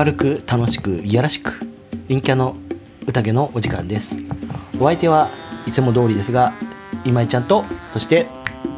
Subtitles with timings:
[0.00, 1.58] 明るく楽しくいやらしく
[2.08, 2.54] 陰キャの
[3.06, 4.16] 宴のお時間です。
[4.80, 5.28] お相手は
[5.66, 6.54] いつも通りですが
[7.04, 8.26] 今井ちゃんとそして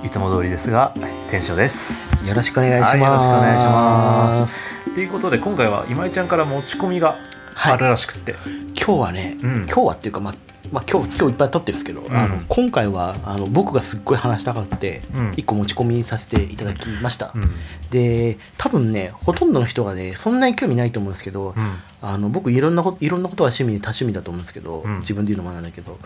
[0.02, 0.92] いつも通りですが
[1.30, 2.10] 天翔です。
[2.26, 4.94] よろしくお願いします、はいよろしくお願いします。
[4.94, 7.16] ということで今回は今井ちゃんから持ち込みが
[7.54, 8.34] あるらしくって、
[8.74, 9.56] 今日はね、うん。
[9.58, 10.32] 今日はっていうかまあ
[10.72, 12.16] まあ、今日今日いっぱい撮ってるんですけど、ん。
[12.16, 15.30] あの今回はあの僕がすっごい話したかってうん。
[15.30, 17.42] 一個持ち込みさせていただきました、うん。
[17.90, 21.72] で多分ねほとんどの人がねそんなに興味ないと思うんですけど、うん。
[22.00, 24.96] あの僕いろんなこといろんなことは趣味多趣味だと思うんですけど、うん。
[24.96, 25.98] 自分で言うのもなんだけど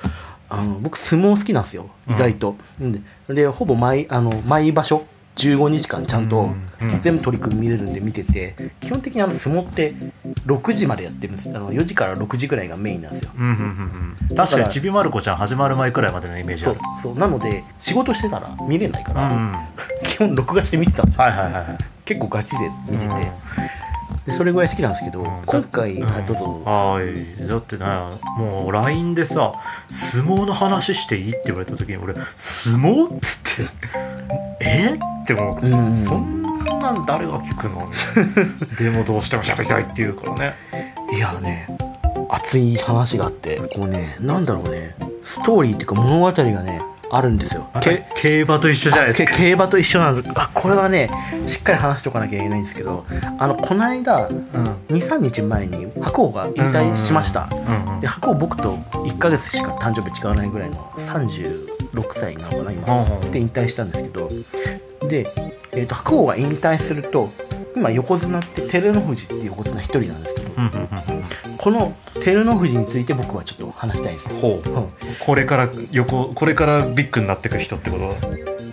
[0.48, 2.92] あの僕相撲好きなんですよ意外と、うん。
[2.92, 6.50] ででほぼ毎あの毎場所15日間ちゃんと
[7.00, 9.94] 全部取り組み見れるんで見てて基本的にあの相撲って
[10.46, 11.50] 6時までやってるんです。
[11.50, 13.30] あの4時から6時ぐらいがメインなんですよ。
[13.36, 14.36] うんうんうんうん。
[14.36, 17.02] 確かにちびまる子ちゃん始まる前くらいまでのイメージそうある。
[17.02, 19.52] そうなので仕事してたら見れないかうんら、うん。
[19.52, 19.64] は
[20.04, 21.26] 基本録画して見てたんですよ。
[21.26, 21.64] いはいはいはい。
[22.06, 23.18] 結構ガチで見てて、うん
[24.26, 25.42] でそれぐらい好きなんですけど、うん。
[25.46, 26.06] 今回、うん。
[26.06, 26.62] はいどうぞ。
[26.64, 27.46] はい。
[27.48, 27.84] だってね
[28.38, 29.52] もう LINE でさ
[29.88, 33.70] 「相撲の話していい?」って言われた時に俺「相撲?」っつって
[34.60, 34.94] 「え？
[34.94, 35.94] ってもう、うん。
[35.94, 36.42] そん
[36.80, 37.88] なん誰が聞くの？
[38.78, 40.54] でもどうしても喋りたいって言うからね。
[41.12, 41.68] いやね
[42.28, 44.94] 熱い話があってこうねなんだろうね。
[45.22, 47.68] ストーリーっていうか物語がねあるんですよ。
[47.80, 49.30] け競馬と一緒じゃないですか。
[49.30, 51.10] け競馬と一緒なんですあこれはね
[51.46, 53.04] しっかり話しておかなきゃいけないんですけど
[53.38, 54.40] あのこの間うん。
[54.88, 57.48] 23日前に白鵬が引退しました。
[58.00, 63.30] で白鵬僕と1ヶ月しか誕生日違わないぐらいの36歳なのかな今、うんうん。
[63.32, 64.28] で引退したんですけど。
[65.08, 65.26] で、
[65.72, 67.28] えー、と白鵬が引退すると
[67.76, 70.45] 今横綱って照ノ富士っていう横綱一人なんですけど
[71.58, 74.28] この照ノ富士について僕はちょっと話したいんです。
[74.28, 74.68] よ、ほう。
[74.68, 74.88] うん。
[75.20, 78.14] これから横これからビッグになってく人ってこと？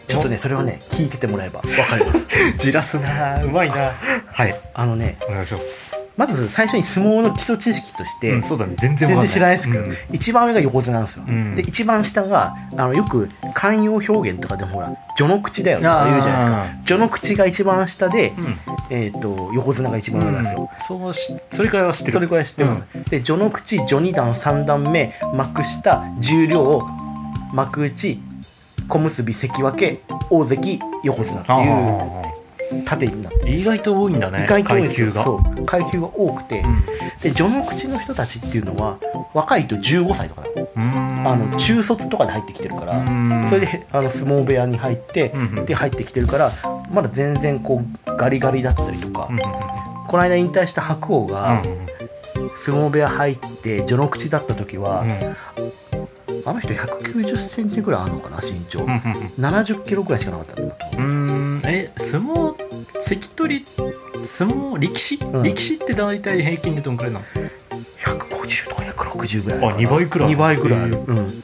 [0.07, 2.25] ちょっとねそれはね聞いててもらえば分かります。
[2.57, 3.43] じらすな。
[3.43, 3.91] うまいな。
[4.31, 4.55] はい。
[4.73, 8.75] あのねお願いします、まず最初に相撲の基礎知識として、うん、そうだね。
[8.77, 9.93] 全然全然知らないですけど、うん。
[10.11, 11.55] 一番上が横綱なんですよ、うん。
[11.55, 16.61] で一番下があのよく慣用表現とかでもほら序の口だよとか言うじゃないですか。
[16.61, 18.57] あ序の口が一番下で、うん
[18.89, 22.13] えー、と横綱が一番上なんですよ、そうしそれくらいは知ってる。
[22.13, 26.87] それくらい知ってます、で序の口序二段三段目幕下十両
[27.53, 28.19] 幕内
[28.87, 29.99] 小結関脇
[30.29, 35.11] 大関横綱ってあいう縦になってあ意外と多いんだね意外と多いんですよ。
[35.11, 35.23] 階級が。
[35.23, 35.65] そう。
[35.65, 36.85] 階級が多くて、うん。
[37.21, 38.97] で序の口の人たちっていうのは
[39.33, 40.43] 若いと15歳とか
[40.75, 43.45] あの中卒とかで入ってきてるから、うん。
[43.49, 45.65] それであの相撲部屋に入って、うんうん。
[45.65, 46.51] で入ってきてるから
[46.93, 49.43] まだ全然こうガリガリだったりとか、うんうん
[50.05, 51.87] この間引退した白鵬がうん
[52.55, 55.11] 相撲部屋入って序の口だった時は、うん。
[56.45, 58.97] あの人190センチぐらいあるのかな身長、うんうん
[59.39, 60.61] 70キロぐらいしかなかった。
[60.61, 61.61] ううん。
[61.65, 62.53] え相撲
[62.99, 63.65] 関取
[64.23, 65.41] 相撲力士、ん。
[65.41, 67.25] 力士って大体平均でどんくらいなの
[67.97, 69.75] ？150とか160ぐらいあるかな。
[69.75, 70.93] あ二倍くらい2倍ぐらいある。
[70.93, 71.43] へうん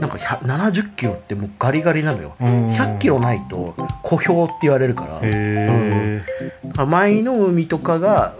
[0.00, 0.38] なんか100
[0.72, 2.34] 70キロってもうガリガリなのよ。
[2.40, 5.16] うん100キロないと小兵って言われるから。
[5.16, 6.22] へえ
[6.64, 8.34] だから舞の海とかが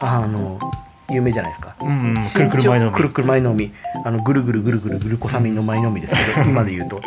[0.00, 0.58] あの
[1.10, 1.76] 有名じゃないですか。
[1.80, 2.14] うんうん。
[2.14, 3.72] く身るくる前のくるくる前の海。
[4.04, 7.00] あのぐるぐるぐるぐるぐるこさみの前の海ですけど 今で言うと。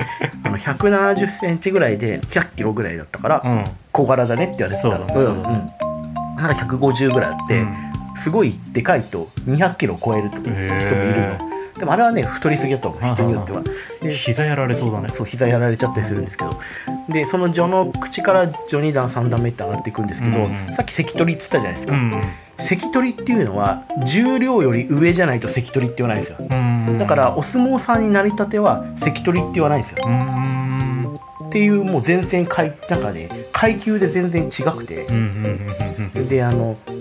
[0.43, 3.63] あの170センチぐらいで100キロぐらいだったからうん。
[3.91, 5.09] 小柄だねって言われてたの。
[5.09, 5.71] そううだんうん。
[6.37, 7.73] なんか150ぐらいあって、うん。
[8.15, 13.13] すごいでかいと200キロ超えると人もいるへのでもあれはね太りすぎだと思う。
[13.13, 13.61] 人によっては。
[14.01, 15.09] で 膝やられそうだね。
[15.13, 16.57] そう膝やられちゃったりするんですけど。
[17.09, 22.21] でその序の口から序二段三段目って上がっていくんですけど、うんさっき関取っつったじゃないですか、うん
[22.57, 26.37] 関取っていうのは重量より上じゃないと関取って言わないんですよ。
[26.39, 29.97] うんだからお相撲さんになりたては関取って言わないんですよ。
[31.47, 35.05] っていうもう全然階なんかね階級で全然違くて。
[35.05, 35.25] うんうんうん
[35.97, 36.94] うんうんであのお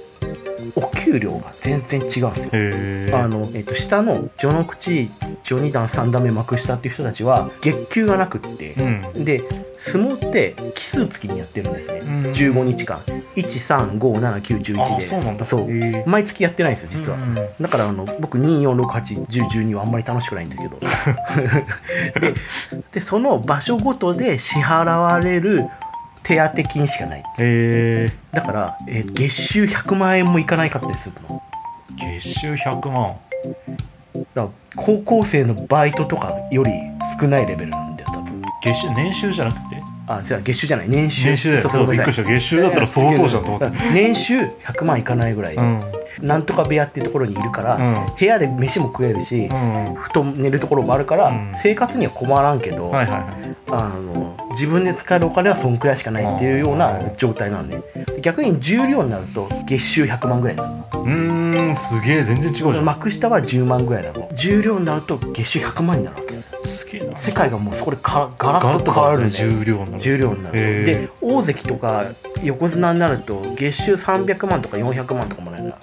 [1.14, 3.19] 給料が全然違うんですよ。
[3.19, 5.08] あの、えっと下の序の口
[5.42, 9.24] 序二段三段目幕下っていう人たちは月給がなくってう、ん。
[9.24, 9.42] で
[9.78, 12.22] 相撲って奇数月にやってるんですね、うん。
[12.27, 12.98] 15日間。
[13.36, 15.68] 1357911あでそう
[16.09, 17.48] 毎月やってないんですよ実は、うんうん。
[17.60, 20.78] だからあの僕24681012はあんまり楽しくないんだけど。
[22.21, 22.34] で
[22.92, 25.66] でその場所ごとで支払われる
[26.24, 27.21] 手当金しかない。
[27.21, 31.42] へえだから、えー月収100万円もいかないかったりするの。
[31.97, 33.16] 月収100万。
[34.15, 36.72] だから高校生のバイトとかより
[37.21, 38.42] 少ないレベルなんだよ多分。
[38.62, 39.82] 月収年収じゃなくて？
[40.06, 40.88] あじゃあ月収じゃない。
[40.88, 41.26] 年収。
[41.28, 41.62] 年収だよ。
[41.62, 42.22] そうそうびっくりした。
[42.22, 43.77] 月収だったら相当じゃんと思って。
[43.92, 45.80] 年収100万いかないぐらい、うん
[46.24, 48.06] なんとか部屋っていうところにいるから、うん。
[48.18, 51.53] 部屋で飯も食えるし、うん布団寝るところもあるから、うん。
[51.54, 57.82] 生活には困らんけど、あの自分で使えるお金はそんくらいしかないっていうような状態なんで。
[58.21, 62.84] 逆に重量になると月収100万ぐらいうーんすげえ全然違うじゃん。
[62.84, 64.30] 幕下は10万ぐらいなの。
[64.34, 66.34] 重量になると月収100万になるわけ
[66.66, 67.16] すげえな。
[67.18, 70.59] 世界がもうそこでかガラガラッと変わるんで重量になる重量になる。
[70.59, 72.04] へで大関とか
[72.42, 75.75] 横綱になると月収300万とか400万とかもな。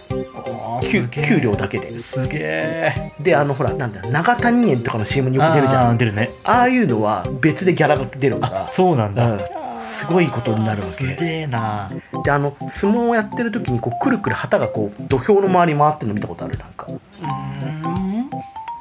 [0.81, 1.89] 給給料だけで。
[1.99, 5.97] すげえであのほらなんだよ長谷園とかの CM によく出るじゃん。
[5.97, 6.29] 出るね。
[6.43, 10.93] ああいうのは別でギャラが出るかあそうなんだ、ら、うん、すごいことになるわけ。
[10.93, 11.89] すげえな。
[12.23, 16.57] であの相撲をやってる時にこうくるくる旗がこう土俵の周り回ってるの見たことある？
[16.57, 16.87] なんか。
[16.87, 17.90] うーん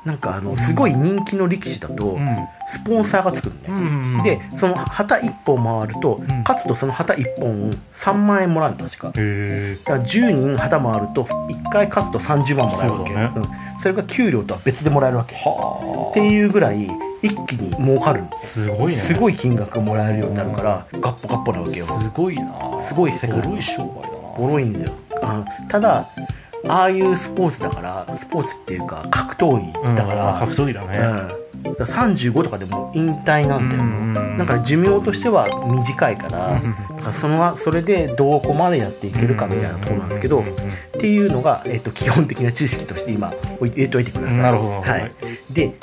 [0.05, 2.37] なんかあのすごい人気の力士だとうん。
[2.67, 6.27] スポンサーがつくのね、うんでその旗1本回ると、ん。
[6.43, 9.09] 勝つとその旗1本3万円もらうの確か。
[9.09, 9.25] だから
[10.05, 13.11] 10人旗回ると1回勝つと30万もらえるわけ。
[13.11, 13.33] そね。
[13.37, 15.35] うん、それが給料とは別でもらえるわけ。
[15.35, 16.89] っはていうぐらい
[17.23, 18.93] 一気に儲かるすすごいね。
[18.93, 21.85] すごい金額がもらえるようになるからガッポガッポなわけよ。
[21.85, 22.81] すごいな。
[22.81, 24.17] すごい世界ボロい商売だな。
[24.37, 24.93] ボロいんだよ。
[25.23, 26.07] あのただ
[26.69, 30.99] ああいうスポーツだからスポーツっていうか格闘技だから、うん格闘技だね、
[31.65, 34.01] うん、だから35とかでも引退なんだよ、うん
[34.41, 36.61] だから寿命としては短いから,、
[36.99, 40.45] からそのそれでどこまでやっていけるかみたいなところなんですけど、っ
[40.93, 44.39] ていうのが、えっと基本的な知識として今入れといてください。
[44.39, 44.81] なるほど。
[44.81, 45.13] はい、
[45.53, 45.75] で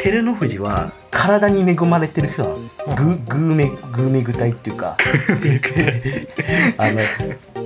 [0.00, 2.56] 照ノ富士は体に恵まれてる人なの。
[2.96, 4.96] ぐぐうめぐうめぐ体っていうか。
[6.78, 7.00] あの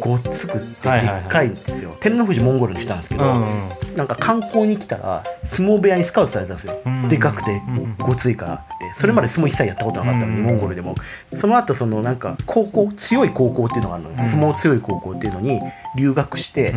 [0.00, 1.96] ごっつくってでっかいんですよ。
[2.00, 3.44] 照ノ富士モンゴルの人なんですけど、うん
[3.96, 7.56] なんか観光に来たら相撲部屋にスカウトされたんですよ、うんでかくてう
[7.86, 8.64] んごついからって。
[8.94, 10.94] それまで相撲一切やったことなかったのに、うんモンゴルでも。
[11.34, 14.24] その後そのなんか高校強い高校っていうのがあるのよ、うん。
[14.24, 15.60] 相撲強い高校っていうのに
[15.96, 16.76] 留学して、う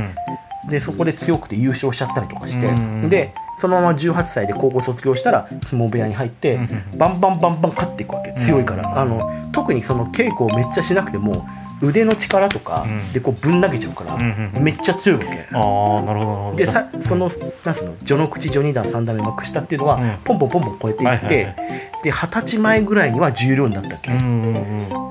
[0.68, 0.70] ん。
[0.70, 8.34] でそこで強くて優勝しちゃったりとかして、うんでそのまま18歳で高校卒業したら相撲部屋に入って、うんバンバンバンバン勝っていくわけ。
[8.34, 8.98] 強いから、うん。
[8.98, 11.46] あの特にその稽古をめっちゃしなくても
[11.84, 13.12] 腕の力とかうん。
[13.12, 14.18] でこうぶん投げちゃうから、
[14.60, 15.48] めっちゃ強いわけ。
[15.52, 17.30] ああなるほどでさその
[17.66, 20.18] なんすの序の口序二段三段目幕下っていうのは、うん。
[20.24, 21.56] ポンポンポンポン超えていって、
[22.04, 24.12] で二十歳前ぐらいには重量になったっけ、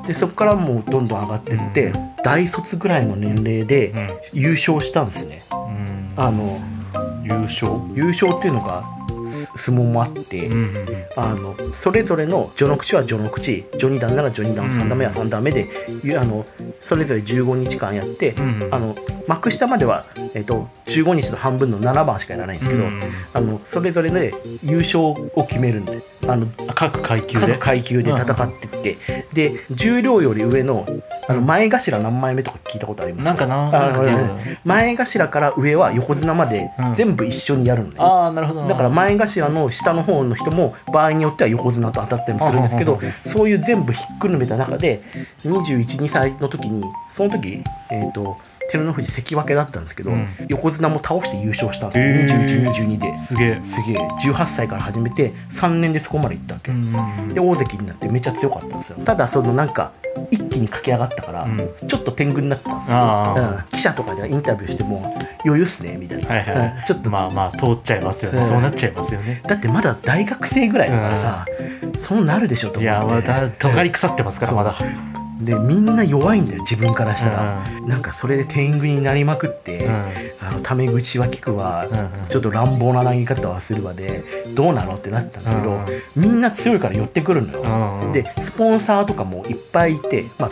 [0.07, 4.09] でそこからもうどんどん上がっていって、う大卒ぐらいの年齢でうん。
[4.33, 5.41] 優勝したんですね。
[5.53, 6.13] うん。
[6.17, 6.59] あの
[7.25, 7.73] 優勝？
[7.95, 10.51] 優勝っていうのがす相撲もあって、
[11.17, 13.65] あのそれぞれの序の口は序の口。
[13.79, 15.69] 序二段なら序二段うん三段目は三段目で、
[16.19, 16.45] あの
[16.81, 18.35] それぞれ15日間やって、
[18.71, 18.95] あの
[19.27, 23.01] 幕下までは、えっと15日の半分の7番しかやらないんですけど、うん
[23.35, 25.15] あのそれぞれで優勝を
[25.47, 27.47] 決めるんであの各階級で？
[27.53, 28.97] 各階級で戦ってって、
[29.33, 30.87] で重量より上の
[31.29, 33.27] あの前頭何枚目とか聞いたことあります？
[33.27, 33.71] なんかな？
[34.65, 36.95] 前頭から上は横綱までうん。
[36.95, 38.63] 全部一緒にやるのね、ああなるほど。
[38.63, 45.03] なだから前頭の下の方の人も場合によっては横綱と当たったりもするんですけどそういう全部ひっくるめた中で
[45.44, 48.37] 212歳の時にその時、えー、と
[48.73, 50.27] 照ノ富士関脇だったんですけど、うん。
[50.49, 52.73] 横綱も倒して優勝したんですよ、へー。
[52.73, 53.17] 2122で。
[53.17, 53.61] すげえ。
[53.63, 53.97] すげえ。
[54.23, 56.73] 18歳から始めて3年でそこまで行ったわけ、
[57.35, 58.99] で大関になってめっちゃ強かったんですよ。
[59.05, 59.93] ただそのなんか
[60.31, 61.59] 一気に駆け上がったから、うん。
[61.87, 65.15] ちょっと天狗になってたんですよ、記者とかでインタビューしても
[65.45, 66.85] 余裕っすねみたいな、はいはいうん。
[66.85, 68.39] ちょっと、まあまあ通っちゃいますよね。
[68.39, 68.49] うん。
[68.49, 69.43] そうなっちゃいますよね。
[69.47, 71.47] だってまだ大学生ぐらいだからさ、
[71.99, 73.29] そうなるでしょとい思って。
[73.29, 74.77] やまだ尖り腐ってますからまだ
[75.43, 79.93] でみんな弱いんだよ自分からしたら、なんかそれで天狗になりまくって、うん。
[80.49, 82.25] あのタメ口は聞くわ、うんうん。
[82.26, 84.25] ちょっと乱暴な投げ方はするわで
[84.55, 85.87] どうなのってなったんだけど、うんうん。
[86.16, 88.12] みんな強いから寄ってくるのよ、うんうん。
[88.12, 90.50] でスポンサーとかもいっぱいいて、まあ、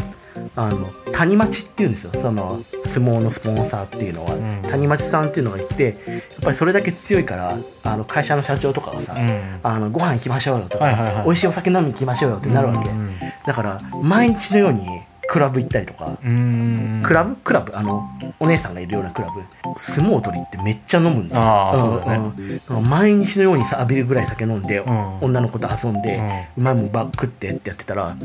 [0.57, 2.13] あの谷町っていうんですよ。
[2.15, 4.63] その相撲のスポンサーっていうのは、うん。
[4.63, 5.95] 谷町さんっていうのがいてやっ
[6.43, 7.55] ぱりそれだけ強いから
[7.85, 9.61] あの会社の社長とかがさ、うん。
[9.63, 11.25] あのご飯行きましょうよとか、はいはいはい。
[11.25, 13.19] 美味しいお酒飲みに行きましょうよってなるわけ、うん。
[13.47, 14.87] だから毎日のように
[15.31, 16.19] クラブ行ったりとか、
[17.05, 17.37] クラブ？
[17.37, 17.73] クラブ。
[17.77, 18.03] あの
[18.41, 19.41] お姉さんがいるようなクラブ。
[19.79, 22.05] 相撲取りってめっちゃ飲むんですよ。
[22.05, 22.35] ねん。
[22.69, 22.91] うん。
[22.91, 25.19] 毎日のようにさ浴びるぐらい酒飲んで、ん。
[25.21, 26.21] 女の子と遊んで、
[26.59, 28.17] うまいもんばっ食ってってやってたら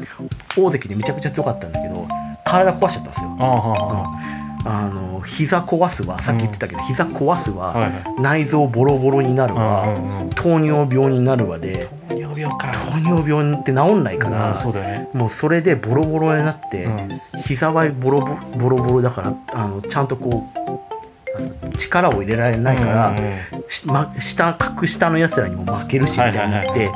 [0.58, 2.08] 大関でめちゃくちゃ強かったんだけど
[2.44, 3.30] 体壊しちゃったんですよ、
[4.67, 6.19] あの膝壊すわ。
[6.22, 8.22] さっき言ってたけど、膝壊すわ、あはいはい。
[8.22, 10.29] 内臓ボロボロになるわ、うんうんうん。
[10.31, 11.88] 糖尿病になるわで。
[12.10, 12.72] 糖尿病か。
[12.72, 15.07] 糖尿病って治んないから、うんそうね。
[15.13, 17.10] もうそれでボロボロになって、うん。
[17.43, 20.65] 膝はボロボボロボロだからあのちゃんとこう
[21.75, 23.15] 力を入れられないから、
[24.20, 26.92] 下格下のやつらにも負けるしみたいになって、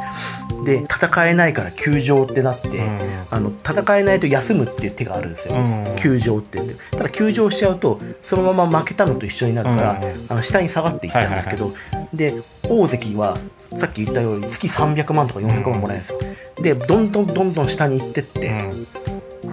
[0.65, 3.00] で戦えないから休場ってなって、うん
[3.31, 6.60] あの戦えないと休むっていう手があるんですよ、うん休場って。
[6.91, 11.74] ただ休場しちゃうとそのまま負けたのと一緒になるから、うんあの下に下がっていっちゃうんですけど、
[12.13, 13.38] で大関は
[13.75, 16.19] さっき言ったように月300万とか400万もらえるんですよ、
[16.62, 18.58] でどんどんどんどん下に行ってって、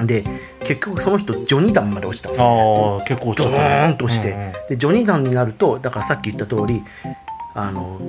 [0.05, 0.25] で
[0.66, 2.99] 結局その人序二段まで落ちたんですよ。
[2.99, 6.82] ああ結構ドーンとして、うんうんで序二段になるとだからさっき言った通り
[7.54, 8.00] あの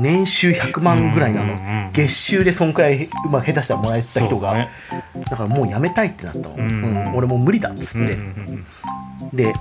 [0.00, 4.68] 年収100万ぐらいなの、うんうんうん月収でそんくらい、まあ、下手したらもらえてた人が、ね。
[5.28, 8.64] だからもうやめたいってなったの、うんうん俺もう無理だっつって、うん
[9.32, 9.52] うんで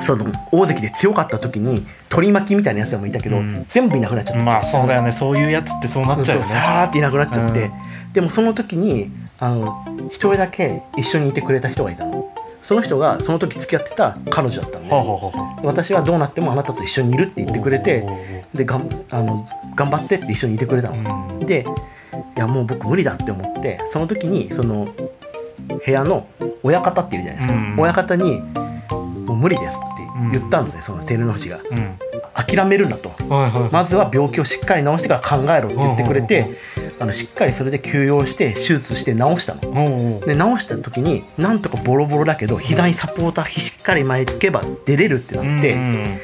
[0.00, 3.64] その大関で強かった時に取り巻きみたいなやつらもいたけど、うん。
[3.68, 5.12] 全部いなくなっちゃった、うんまあそうだよね。
[5.12, 6.48] そういうやつってそうなっちゃうよね。
[6.48, 8.12] さーっていなくなっちゃって、うん。
[8.12, 12.32] でもその時にあの一人だけ一緒にいてくれた人がいたの。
[12.62, 18.04] その人がその時付き合ってた彼女だったのね、ほうほうほうほう私はどうなってもあなたと一緒にいるって言ってくれて
[18.52, 21.46] でがんあの頑張ってって一緒にいてくれたの、うん。
[21.46, 21.64] で
[22.36, 24.88] いやもう僕無理だって思ってその時にその
[25.68, 26.26] 部屋の
[26.64, 28.40] 親方っているじゃないですか、うん親方に
[28.90, 30.02] 「もう無理です」って
[30.32, 31.58] 言ったので、その照ノ富士が。
[31.70, 31.98] うん。
[32.34, 33.10] 諦めるなと。
[33.32, 36.46] はいはいまずは病気をしっかり治してから考えろって言ってくれて、
[36.98, 39.60] あのしっかりそれで休養して手術して治したの。
[39.68, 46.18] おうおうで治した時になんとかボロボロだけど膝にサポーターしっかり巻けば出れるってなってうん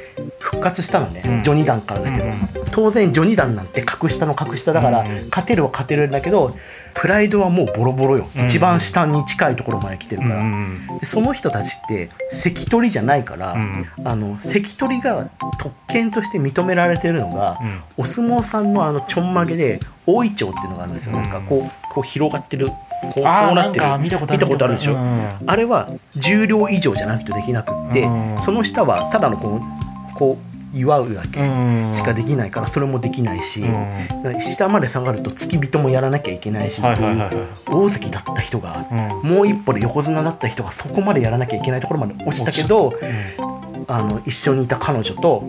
[0.53, 1.43] 復活したのね、うん。
[1.43, 2.33] 序二段からだけど、うん。
[2.71, 6.57] 当然序二段なんて格下の格下だからうん勝てるは勝てるんだけど
[6.95, 10.99] プライドはもうボロボロよ、うん一番下に近いところまで来てるうんから、うん。
[11.01, 17.81] でその人たちって関取じゃないから、うんあの関取が特権として認められてるのが、うん。
[17.97, 23.99] お相撲さんのあのちょんまげで大いちょうっていうのがあるんですよ、うんなんかこうこう広がってるこうななってる。
[23.99, 28.37] 見たことあるあるでしょ、うんあれは重量以上じゃなくてできなくって、うん。
[28.41, 29.82] その下はただのこう
[30.15, 31.95] こう祝うだけうん。
[31.95, 34.41] しかできないからそれもできないし、うん。
[34.41, 37.35] 下まで下がると付き人もやらなきゃいけないし、はいはいはいはい
[37.67, 39.31] 大関だった人がうん。
[39.31, 42.95] もう一歩で横綱だった人がそこまでやらなきゃいけないところまで落ちたけど
[43.89, 45.45] あの一緒にいた彼女と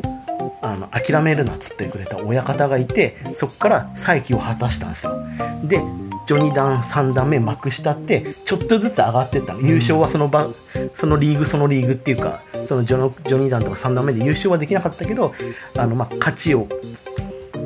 [0.62, 5.14] あの諦めるなっつってくれた親方がいてそこから再起を果たしたんですよ。
[5.64, 5.82] で
[6.26, 9.62] 序二段3段目幕下ってちょっとずつ上がってったの。
[9.62, 10.48] 優勝はその場
[10.94, 15.34] そのリーグそのリーグっていうかその序の序二段とか3段目で優勝はできなかったけど
[15.78, 16.68] あのまあ勝ちを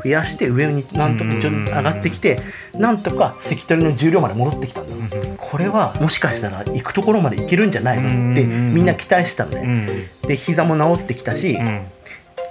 [0.04, 2.40] 増やして上になんとか上がってきて
[2.74, 4.94] なんとか関取の重量まで戻ってきたんだ。
[5.38, 9.86] これはもしかしたら行くところまで行けるんじゃないのってみんな期待してたのうね。
[9.86, 9.88] ん。
[10.28, 11.88] で膝も治ってきたし、うん。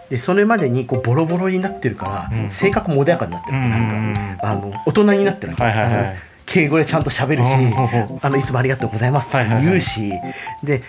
[0.09, 2.51] でそれまでにこうボロボロになってるから、うん。
[2.51, 10.13] 性格も穏やかになってる、うんなんかあの大人になってる、はいはいはい敬語でちゃんと喋るしうん「あのいつもありがとうございます」って言うし、
[10.63, 10.83] で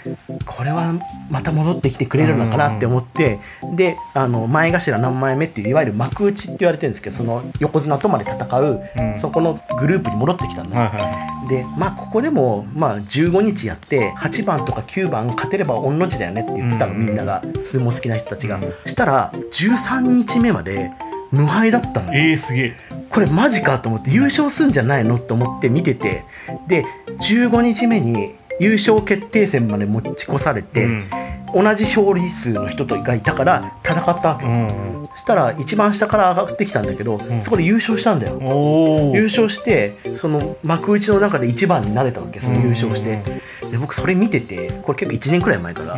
[0.46, 0.94] これは
[1.30, 3.40] また戻ってきてくれるのかなって思って、
[3.76, 9.18] であの前頭何枚目っていういわゆる幕内って言われてるんですけどその横綱とまで戦う、うん。
[9.18, 10.92] そこのグループに戻ってきたんだ、
[11.50, 17.42] でまあここでもまあ15日やって8番とか9番勝てれば御の字だよねって言ってたの、うんみんなが。
[17.60, 18.74] 相撲好きな人たちが、うん。
[18.86, 20.92] したら13日目まで
[21.31, 22.77] 無敗だったのいえー、すげえ。
[23.10, 26.24] これマジかと思って優勝すんじゃないのと思って見てて。
[26.67, 26.86] で
[27.19, 31.03] 15日目に優勝決定戦まで持ち越されて、うん。
[31.53, 37.41] 同じ勝利数の人とがいたから戦ったわけよ、うんそしたら一番下から上がってきたんだけど、ん。
[37.41, 38.39] そこで優勝したんだよ、
[39.15, 43.24] 優勝してその幕内の中で一番になれたわけその優勝して、
[43.72, 45.98] で僕それ見ててこれ結構1年くらい前から、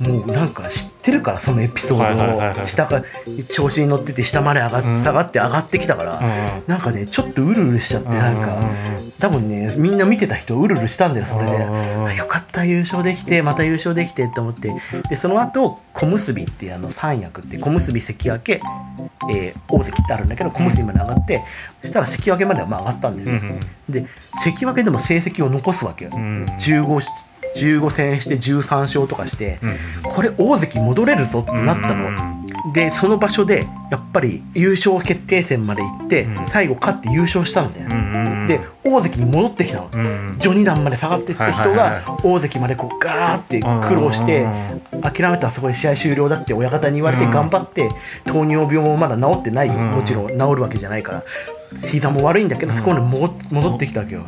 [0.00, 3.04] もうなんか知ってるからそのエピソーはいドを下から
[3.48, 6.20] 調子に乗ってて下まで上が下がって上がってきたから、
[6.66, 8.56] なんかねちょっとうるうるしちゃってなんか、
[9.18, 14.72] 多分ねみんな見てた人うるうるしたんだよそれで、うんあよかった優勝できてまた優勝できてって思って。
[15.08, 21.42] でその後小結ってあの三役って小結関脇、えー大関ってあるんだけど小結まで上がって、
[21.82, 24.06] そしたら関脇まではまあ上がったんだよね、で
[24.44, 26.44] 関脇でも成績を残すわけよ、うん。
[26.44, 27.08] 15し
[27.56, 36.44] 15戦して13勝とかして、うんこれ大関戻れるぞってなったの、でその場所でやっぱり優勝決定戦まで行って、うん。
[36.44, 37.88] 最後勝って優勝したんだよ、
[38.48, 44.46] で大関に戻ってきたの、うん序二段まで下がってった人がは大関までこうガーって苦労して
[45.02, 47.30] 諦めたらそこで試合終了だって親方に言われてうん。
[47.30, 47.88] 頑張って
[48.24, 49.74] 糖尿病もまだ治ってないよ。
[49.74, 51.24] うんもちろん治るわけじゃないから。
[51.76, 54.24] 膝も悪いんだけどそこまで戻戻ってきたわけよ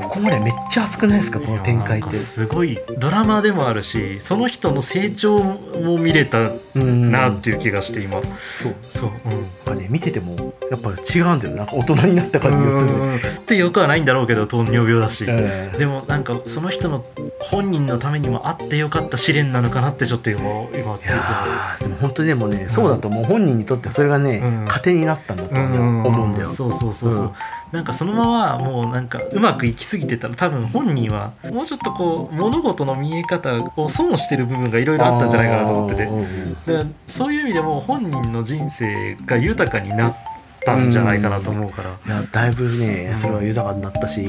[0.00, 1.40] ここまでめっちゃ熱くないですか？
[1.40, 2.16] この展開って。
[2.16, 8.20] すごいドラマでもあるしその人の成長も見れたうんなっていう気がして今。
[8.22, 8.74] そう。
[8.82, 10.36] そう、うん、なんかね見てても
[10.70, 11.56] やっぱ違うんだよ。
[11.56, 13.00] なんか大人になった感じがする。
[13.00, 13.16] うん。
[13.16, 17.04] ってよくはないんだろうけど糖尿病だし、ええでもなんかその人の
[17.38, 23.24] 本人のためにもあってよかった試練なのかなってちょっと今今いやーでも本当にでもねそうだと思う。
[23.24, 24.66] 本人にとってそれがね、うん。
[24.66, 26.32] 糧になったんだとうん思うん。
[26.32, 27.30] だよ、そうそうそうそう、うん
[27.72, 36.04] なんかそのままもうなんかうまくいきすぎてたら多分本人はもうちょっとこう物事の見え方を損してる部分がいろいろあったんじゃないかなと思ってて。
[36.04, 40.16] うんうんだからそういう意味でも本人の人生が豊かになっ
[40.64, 44.28] たんじゃないかなと思うから、いやだいぶねそれは豊かになったし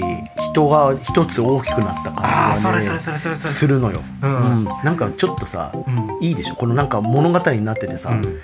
[0.51, 3.53] 人が一つ大きくなった感じが、ね、ああそれそれそれそれそれ。
[3.53, 4.65] するのよ、うん。
[4.83, 6.17] なんかちょっとさうん。
[6.21, 6.55] いいでしょ。
[6.55, 8.39] このなんか物語になっててさ、うん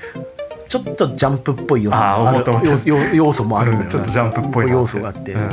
[0.68, 3.16] ちょっとジャンプっぽい要素もある。
[3.16, 5.52] 要素もあるうんちょっとジャンプっぽいな要素があって、うん。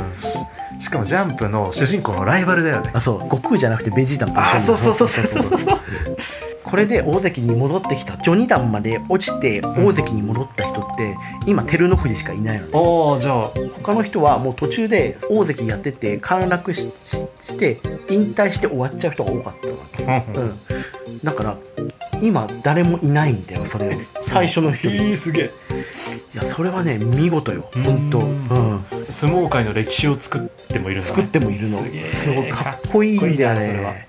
[0.79, 2.91] しかもジャンプの主人公のライバルだよね。
[2.93, 3.21] あそう。
[3.21, 5.07] 悟空じゃなくてベジータのポジションあそうそうそう。
[5.07, 5.79] そうそうそう
[6.63, 8.17] これで大関に戻ってきた。
[8.17, 12.71] 序二段まで落ちて大関に戻った人って今照ノ富士しかいないのね。
[12.73, 13.49] ああじゃあ。
[13.83, 17.77] 他の人はもう途中で大関やってて陥落ししして
[18.09, 19.67] 引退して終わっちゃう人が多かった
[20.07, 21.57] わけ、うん、だから
[22.25, 23.95] 今誰もいないんだよそれ。
[24.23, 24.87] 最初の人。
[24.87, 25.51] いいいすげえ。
[26.35, 27.69] やそれはね見事よ。
[27.83, 28.19] 本当。
[28.19, 28.75] ううん。
[28.75, 31.79] ん相撲界の歴史を作ってもいるんだ、ね、作ってもいるの。
[32.05, 33.93] すごいかっこいいんだよかっこいいなそれは。
[33.93, 34.07] ね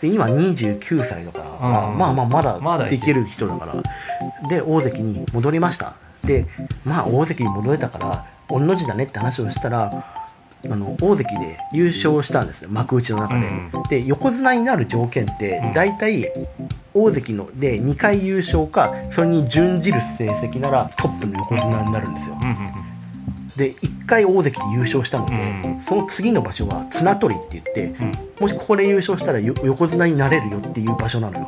[0.00, 1.98] で今29歳だから、まあうん。
[1.98, 3.82] まあまあまだできる人だから。
[4.48, 5.94] で大関に戻りました。
[6.24, 6.46] で
[6.84, 10.23] まあ大関に戻れたから御の字だねって話をしたら
[10.70, 13.72] あの大関で優勝したんですよ幕内の中で、うん。
[13.88, 15.72] で横綱になる条件ってうん。
[15.72, 16.30] 大体
[16.92, 22.36] 大関ので2回優勝かそれに準じる成績ならトップの横綱になるんですよ
[23.56, 25.80] で1回大関で優勝したので、うん。
[25.80, 28.08] その次の場所は綱取りって言ってうん。
[28.08, 31.46] うんもしここで優勝したらよ横綱になれるよっていう場所なのよ。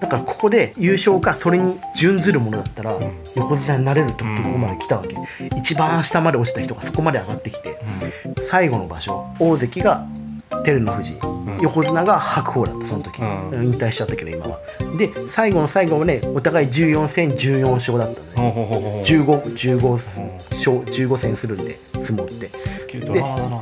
[0.00, 3.00] だからここで優勝かそれに準ずるものだったらん。
[3.34, 5.16] 横綱になれるとところまで来たわけ。
[5.56, 7.78] 一番下まで落ちた人がそこまで上がってきて
[8.40, 10.06] 最後の場所大関が
[10.64, 11.14] 照ノ富士。
[11.14, 13.66] ん横綱が白鵬だったその時、うん。
[13.66, 14.60] 引退しちゃったけど今は。
[14.96, 19.90] で最後の最後までお互い14戦14勝だったのねほうほうほうほう15 15
[20.50, 22.50] 勝15戦するんで相撲って。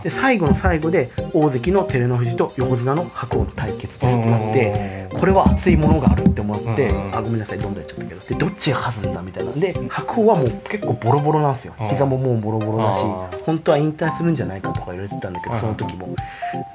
[0.02, 4.18] で最後の最後で大関の照ノ富士と横綱の白鵬の対決です。
[4.18, 7.16] ってなってこれは熱いものがあるって思ってうん。
[7.16, 8.20] あごめんなさいどんどんやっちゃったけど。
[8.20, 11.74] でどっちが勝つんだみたいなんで白鵬はもう結構ボロボロなんですよ。
[11.80, 11.88] うん。
[11.88, 13.10] 膝ももうボロボロだしうん。
[13.44, 15.60] 本当は引退するんじゃないかとか言われてたんだけどうん。
[15.60, 16.14] その時も。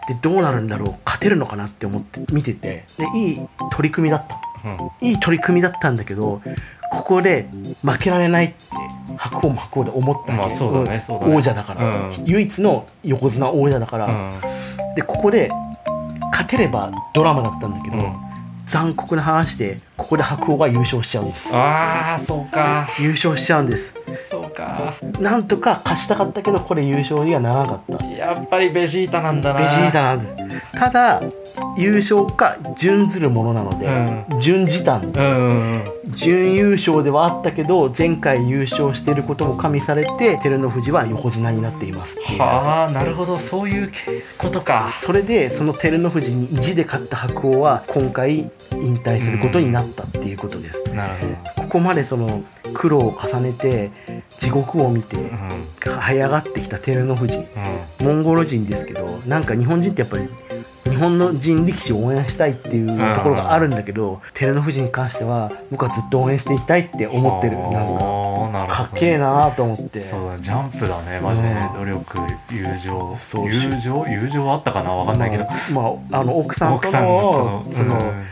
[0.07, 2.85] でどうなるんだろう勝てるのかなって思って見てて。
[2.97, 4.39] でいい取り組みだった。
[4.65, 5.07] うん。
[5.07, 6.41] いい取り組みだったんだけど
[6.91, 7.47] ここで
[7.83, 8.55] 負けられないって
[9.17, 11.05] 白鵬も白鵬で思ったわけ、まあそうだねね。
[11.21, 12.11] 王者だから、うん。
[12.25, 14.31] 唯一の横綱王者だから、うん。
[14.95, 15.51] でここで
[16.31, 18.15] 勝てればドラマだったんだけど、うん。
[18.65, 21.55] 残酷な話でここで白鵬が優勝しちゃうんです。
[21.55, 22.89] ああそうか。
[22.99, 23.93] 優勝しちゃうんです。
[24.29, 24.95] そうか。
[25.19, 28.05] なんとか勝ちたかったけどこれ優勝にはならなかった。
[28.05, 29.59] やっぱりベジータなんだな。
[29.59, 30.33] ベジータなんです
[30.73, 31.21] ただ
[31.77, 35.19] 優勝か準ずるものなので、準じたんで。
[35.19, 35.53] うんう
[35.91, 43.37] ん準優勝ではあったけど前回優勝していることも加味されて照ノ富士は横綱になっていますはあなるほど。
[43.37, 43.91] そういう
[44.37, 44.91] ことか。
[44.95, 51.13] それでその照ノ富士に意地で勝った白鵬は今回引退することになったっていうことです、なる
[51.55, 53.91] ほここまでその苦労を重ねて
[54.39, 55.15] 地獄を見て
[55.79, 57.39] 這い上がってきた照ノ富士。
[57.99, 58.05] うん。
[58.05, 60.29] モンゴル人ですけどなんか日本人ってやっぱり
[60.83, 67.57] 日本の人力士を応援したいっていうところがあるんだけど照ノ富士に関しては僕はずっと応援していきたいって思ってる。
[67.57, 69.99] なんかかっけえなと思って。
[69.99, 71.49] そうだジャンプだねマジで。
[71.49, 71.73] うん。
[71.73, 72.19] 努力
[72.51, 73.15] 友情。
[73.15, 74.05] そう友情？
[74.07, 74.91] 友情あったかな？
[74.91, 75.45] わかんないけど。
[75.45, 78.23] まあ、まあ、あの奥さんと奥さんとののそのうん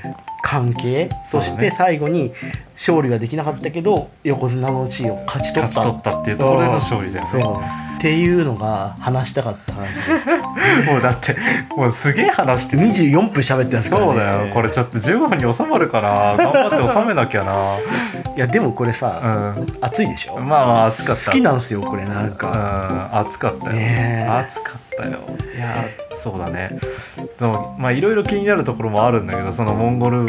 [0.53, 2.31] 関係そして最後に
[2.73, 5.79] 勝利ができなかったけど横綱の地位を勝ち取った。
[5.79, 7.83] 勝ち取ったっていうところでの勝利だよね。
[7.97, 10.11] っていうのが話したかった話で。
[10.91, 11.35] もうだって
[11.75, 12.83] もうすげえ話してる。
[12.83, 14.53] 24分喋ってるんですから、ね、そうだよ。
[14.53, 17.43] これちょっと15分に収まるから頑張って収めなきゃ
[18.35, 20.37] いやでもこれさ、な熱いでしょ？
[20.37, 21.31] うんまあまあ熱かった。
[21.31, 23.17] 好きなんですよこれなんうか、ん。
[23.19, 24.29] 熱かったよ、ねえ。
[24.29, 25.19] 熱かったよ。
[25.55, 25.85] いや。
[26.15, 26.77] そうだね。
[27.39, 30.25] でもまあいろいろ気になるところもあるんだけどそのモンゴル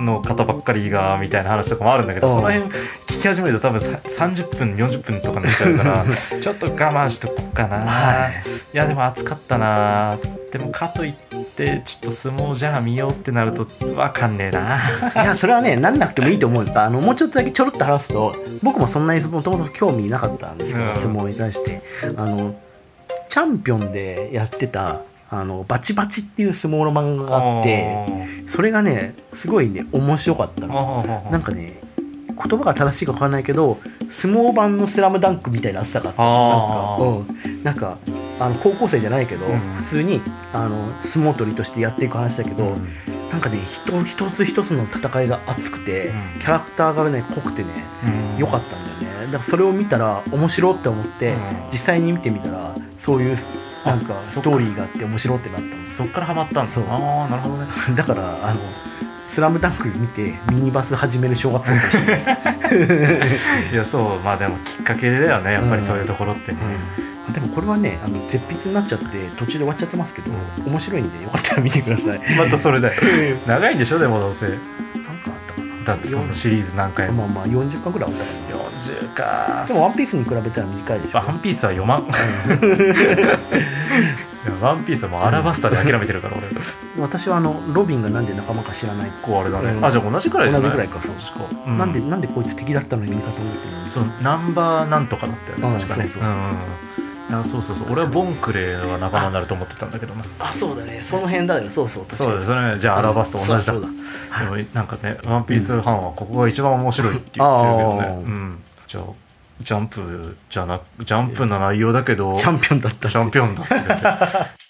[0.00, 2.34] の方ばっかりがみたいな話とかもあるんだけど、うん。
[2.34, 8.32] その辺聞き始めると多分さ30分40分とかになっちゃうからちょっと我慢しとこうかな、はい。
[8.74, 10.18] いやでも暑かったな。
[10.50, 11.14] でもかといっ
[11.56, 14.78] てちょっと相撲じゃあ見ようってなるとわかんねえな。
[15.22, 16.72] いやそれはねなんなくてもいいと思う。
[16.74, 20.96] あのもうちょっとだけちょろっと話すと僕もそんなにもともと興味なかったんですけど、うん。
[20.96, 21.82] 相撲に対して。
[22.16, 22.54] あの
[23.28, 28.06] チャンピオンでやってたあのバチバチっていう相撲の漫画があって
[28.46, 31.26] それがねすごいね面白かったの。
[31.30, 31.80] なんかね
[32.36, 36.20] 言葉が正しいか分かんないけど相撲版の「スラムダンクみたいな熱さがあって。
[36.22, 37.64] あー。
[37.64, 39.58] なんか,、うん、なんかあの高校生じゃないけど、うん。
[39.58, 40.20] 普通に
[40.52, 42.72] あの相撲取りとしてやっていく話だけど、
[43.32, 46.40] なんかね一一つ一つの戦いが熱くて、うん。
[46.40, 47.70] キャラクターがね濃くてね
[48.34, 48.38] うん。
[48.38, 49.26] 良かったんだよね。
[49.26, 51.40] だからそれを見たら面白って思って、うん。
[51.72, 53.38] 実際に見てみたらそういう
[53.84, 55.90] なんかストーリーがあって面白ってなった。
[55.90, 56.84] そっからハマったんですそう。
[56.88, 57.66] ああなるほどね。
[57.96, 58.60] だからあの
[59.26, 62.30] 「スラムダンク見てミニバス始める小学生と一緒です、
[63.74, 66.52] いやそうまあでもきっかけだよねやっぱりそういうところって。
[66.52, 66.58] ね、
[67.28, 70.30] うん、でもこれはねあの絶筆になっちゃって途中で終わっちゃってますけど、
[70.64, 72.20] 面白いんでよかったら見てください。
[72.38, 73.02] またそれだよ
[73.46, 74.46] 長いんでしょでもどうせ。
[74.46, 74.62] なんか
[75.26, 75.84] あったかな。
[75.84, 77.28] だってそのシリーズ何回も。
[77.28, 78.56] まあまあ40巻ぐらいあったかな。
[78.66, 79.64] 40か。
[79.66, 82.06] でも「ワンピースに比べたら短いでしょ、ワンピースは読まん
[84.60, 86.48] ワンピースはもうアラバスタで諦めてるから俺。
[86.48, 89.84] 結 私はあのロビンがなんで仲間か知らない、構あれだね、うん。
[89.84, 91.16] あじゃあ同じくらいだね同じくらいかそう。
[91.16, 96.08] 確か、うなんでなんでこいつ敵だったのに味方を見てるのにそうナンバーなんとかだったよねうん確かね。
[96.08, 96.30] そうそう。
[96.30, 96.50] うんうん
[97.28, 97.88] いやそうそうそう。
[97.90, 100.22] 俺はボンクレーが仲間になると思ってたんだけどな。
[100.38, 101.00] あそうだね。
[101.02, 101.68] その辺だよ。
[101.68, 102.04] そうそう。
[102.04, 102.80] 確かにそうですね。
[102.80, 103.60] じゃあアラバスと同じだ。
[103.60, 103.88] そうだ
[104.44, 109.04] でもなんかね「ワンピースファンはここが一番面白いって言ってるけどね、うん、じゃあ
[109.60, 114.65] ジャンプじゃなジャンプの内容だけどチャンピオンだったチャンピオンだって言って